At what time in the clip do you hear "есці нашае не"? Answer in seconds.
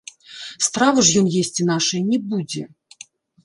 1.43-2.19